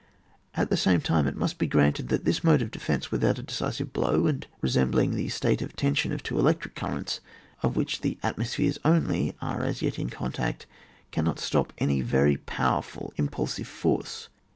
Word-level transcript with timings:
At 0.55 0.71
the 0.71 0.77
same 0.77 0.99
time 0.99 1.27
it 1.27 1.35
must 1.37 1.59
be 1.59 1.67
granted 1.67 2.07
that 2.09 2.25
this 2.25 2.43
mode 2.43 2.63
of 2.63 2.71
defence, 2.71 3.11
without 3.11 3.37
a 3.37 3.43
decisive 3.43 3.93
blow, 3.93 4.25
and 4.25 4.47
resembling 4.59 5.11
the 5.13 5.29
state 5.29 5.61
of 5.61 5.75
tension 5.75 6.11
of 6.11 6.23
two 6.23 6.39
electric 6.39 6.73
currents, 6.73 7.19
of 7.61 7.75
which 7.75 8.01
the 8.01 8.17
atmospheres 8.23 8.79
only 8.83 9.35
are 9.43 9.61
as 9.63 9.83
yet 9.83 9.99
in 9.99 10.09
contact, 10.09 10.65
cannot 11.11 11.37
stop 11.37 11.71
any 11.77 12.01
very 12.01 12.35
powerful 12.37 13.13
impulsive 13.17 13.67
force. 13.67 14.27